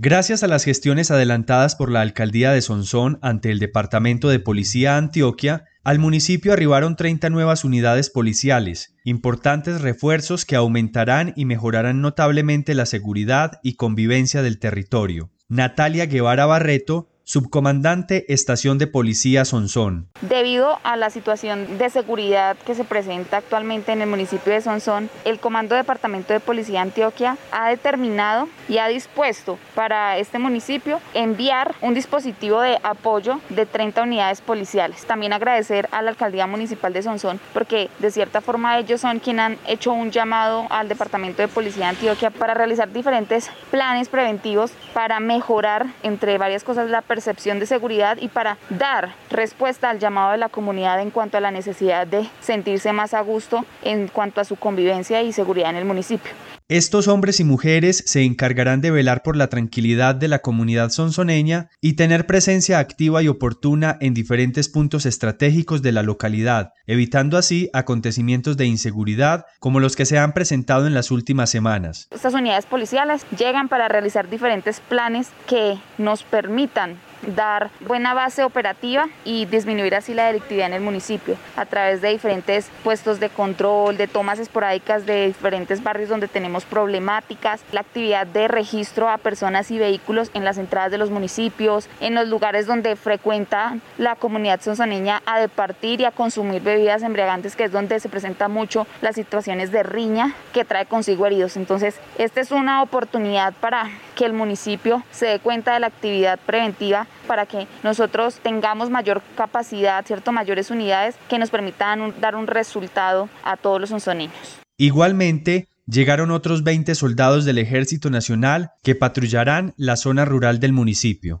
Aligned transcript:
Gracias 0.00 0.44
a 0.44 0.46
las 0.46 0.62
gestiones 0.62 1.10
adelantadas 1.10 1.74
por 1.74 1.90
la 1.90 2.02
alcaldía 2.02 2.52
de 2.52 2.62
Sonsón 2.62 3.18
ante 3.20 3.50
el 3.50 3.58
Departamento 3.58 4.28
de 4.28 4.38
Policía 4.38 4.96
Antioquia, 4.96 5.64
al 5.82 5.98
municipio 5.98 6.52
arribaron 6.52 6.94
30 6.94 7.30
nuevas 7.30 7.64
unidades 7.64 8.08
policiales, 8.08 8.94
importantes 9.02 9.80
refuerzos 9.80 10.44
que 10.44 10.54
aumentarán 10.54 11.32
y 11.34 11.46
mejorarán 11.46 12.00
notablemente 12.00 12.74
la 12.74 12.86
seguridad 12.86 13.58
y 13.64 13.74
convivencia 13.74 14.40
del 14.40 14.60
territorio. 14.60 15.32
Natalia 15.48 16.06
Guevara 16.06 16.46
Barreto, 16.46 17.08
subcomandante 17.28 18.32
Estación 18.32 18.78
de 18.78 18.86
Policía 18.86 19.44
Sonsón. 19.44 20.08
Debido 20.22 20.78
a 20.82 20.96
la 20.96 21.10
situación 21.10 21.76
de 21.76 21.90
seguridad 21.90 22.56
que 22.64 22.74
se 22.74 22.84
presenta 22.84 23.36
actualmente 23.36 23.92
en 23.92 24.00
el 24.00 24.08
municipio 24.08 24.50
de 24.50 24.62
Sonsón, 24.62 25.10
el 25.26 25.38
Comando 25.38 25.74
Departamento 25.74 26.32
de 26.32 26.40
Policía 26.40 26.80
Antioquia 26.80 27.36
ha 27.52 27.68
determinado 27.68 28.48
y 28.66 28.78
ha 28.78 28.88
dispuesto 28.88 29.58
para 29.74 30.16
este 30.16 30.38
municipio 30.38 31.00
enviar 31.12 31.74
un 31.82 31.92
dispositivo 31.92 32.62
de 32.62 32.78
apoyo 32.82 33.40
de 33.50 33.66
30 33.66 34.04
unidades 34.04 34.40
policiales. 34.40 35.04
También 35.04 35.34
agradecer 35.34 35.86
a 35.92 36.00
la 36.00 36.08
Alcaldía 36.08 36.46
Municipal 36.46 36.94
de 36.94 37.02
Sonsón 37.02 37.38
porque 37.52 37.90
de 37.98 38.10
cierta 38.10 38.40
forma 38.40 38.78
ellos 38.78 39.02
son 39.02 39.18
quienes 39.18 39.44
han 39.44 39.58
hecho 39.66 39.92
un 39.92 40.10
llamado 40.10 40.66
al 40.70 40.88
Departamento 40.88 41.42
de 41.42 41.48
Policía 41.48 41.90
Antioquia 41.90 42.30
para 42.30 42.54
realizar 42.54 42.90
diferentes 42.90 43.50
planes 43.70 44.08
preventivos 44.08 44.72
para 44.94 45.20
mejorar, 45.20 45.88
entre 46.02 46.38
varias 46.38 46.64
cosas, 46.64 46.88
la 46.88 47.02
percepción 47.02 47.17
de 47.24 47.66
seguridad 47.66 48.18
y 48.20 48.28
para 48.28 48.58
dar 48.70 49.14
respuesta 49.30 49.90
al 49.90 49.98
llamado 49.98 50.32
de 50.32 50.38
la 50.38 50.48
comunidad 50.48 51.00
en 51.00 51.10
cuanto 51.10 51.36
a 51.36 51.40
la 51.40 51.50
necesidad 51.50 52.06
de 52.06 52.28
sentirse 52.40 52.92
más 52.92 53.14
a 53.14 53.20
gusto 53.20 53.64
en 53.82 54.08
cuanto 54.08 54.40
a 54.40 54.44
su 54.44 54.56
convivencia 54.56 55.22
y 55.22 55.32
seguridad 55.32 55.70
en 55.70 55.76
el 55.76 55.84
municipio. 55.84 56.32
Estos 56.70 57.08
hombres 57.08 57.40
y 57.40 57.44
mujeres 57.44 58.04
se 58.06 58.24
encargarán 58.24 58.82
de 58.82 58.90
velar 58.90 59.22
por 59.22 59.36
la 59.36 59.46
tranquilidad 59.46 60.14
de 60.14 60.28
la 60.28 60.40
comunidad 60.40 60.90
sonsoneña 60.90 61.70
y 61.80 61.94
tener 61.94 62.26
presencia 62.26 62.78
activa 62.78 63.22
y 63.22 63.28
oportuna 63.28 63.96
en 64.02 64.12
diferentes 64.12 64.68
puntos 64.68 65.06
estratégicos 65.06 65.80
de 65.80 65.92
la 65.92 66.02
localidad, 66.02 66.74
evitando 66.86 67.38
así 67.38 67.70
acontecimientos 67.72 68.58
de 68.58 68.66
inseguridad 68.66 69.46
como 69.60 69.80
los 69.80 69.96
que 69.96 70.04
se 70.04 70.18
han 70.18 70.34
presentado 70.34 70.86
en 70.86 70.92
las 70.92 71.10
últimas 71.10 71.48
semanas. 71.48 72.06
Estas 72.10 72.34
unidades 72.34 72.66
policiales 72.66 73.24
llegan 73.38 73.70
para 73.70 73.88
realizar 73.88 74.28
diferentes 74.28 74.80
planes 74.80 75.30
que 75.46 75.78
nos 75.96 76.22
permitan 76.22 76.98
dar 77.22 77.70
buena 77.80 78.14
base 78.14 78.44
operativa 78.44 79.08
y 79.24 79.46
disminuir 79.46 79.94
así 79.94 80.14
la 80.14 80.26
delictividad 80.26 80.66
en 80.68 80.74
el 80.74 80.80
municipio 80.80 81.36
a 81.56 81.66
través 81.66 82.00
de 82.00 82.10
diferentes 82.10 82.70
puestos 82.84 83.20
de 83.20 83.28
control, 83.28 83.96
de 83.96 84.06
tomas 84.06 84.38
esporádicas 84.38 85.06
de 85.06 85.26
diferentes 85.26 85.82
barrios 85.82 86.08
donde 86.08 86.28
tenemos 86.28 86.64
problemáticas, 86.64 87.62
la 87.72 87.80
actividad 87.80 88.26
de 88.26 88.48
registro 88.48 89.08
a 89.08 89.18
personas 89.18 89.70
y 89.70 89.78
vehículos 89.78 90.30
en 90.34 90.44
las 90.44 90.58
entradas 90.58 90.90
de 90.90 90.98
los 90.98 91.10
municipios, 91.10 91.88
en 92.00 92.14
los 92.14 92.28
lugares 92.28 92.66
donde 92.66 92.96
frecuenta 92.96 93.76
la 93.98 94.16
comunidad 94.16 94.60
sonsoneña 94.60 95.22
a 95.26 95.40
departir 95.40 96.00
y 96.00 96.04
a 96.04 96.10
consumir 96.10 96.62
bebidas 96.62 97.02
embriagantes, 97.02 97.56
que 97.56 97.64
es 97.64 97.72
donde 97.72 98.00
se 98.00 98.08
presenta 98.08 98.48
mucho 98.48 98.86
las 99.00 99.14
situaciones 99.14 99.72
de 99.72 99.82
riña 99.82 100.34
que 100.52 100.64
trae 100.64 100.86
consigo 100.86 101.26
heridos. 101.26 101.56
Entonces, 101.56 101.98
esta 102.18 102.40
es 102.40 102.50
una 102.50 102.82
oportunidad 102.82 103.52
para 103.54 103.90
que 104.14 104.24
el 104.24 104.32
municipio 104.32 105.02
se 105.10 105.26
dé 105.26 105.38
cuenta 105.38 105.74
de 105.74 105.80
la 105.80 105.88
actividad 105.88 106.38
preventiva 106.38 107.06
para 107.28 107.46
que 107.46 107.68
nosotros 107.84 108.40
tengamos 108.42 108.90
mayor 108.90 109.22
capacidad, 109.36 110.04
¿cierto? 110.04 110.32
mayores 110.32 110.72
unidades 110.72 111.14
que 111.28 111.38
nos 111.38 111.50
permitan 111.50 112.14
dar 112.20 112.34
un 112.34 112.48
resultado 112.48 113.28
a 113.44 113.56
todos 113.56 113.80
los 113.80 113.90
sonsoneños. 113.90 114.58
Igualmente, 114.76 115.68
llegaron 115.86 116.32
otros 116.32 116.64
20 116.64 116.94
soldados 116.96 117.44
del 117.44 117.58
Ejército 117.58 118.10
Nacional 118.10 118.70
que 118.82 118.94
patrullarán 118.94 119.74
la 119.76 119.96
zona 119.96 120.24
rural 120.24 120.58
del 120.58 120.72
municipio. 120.72 121.40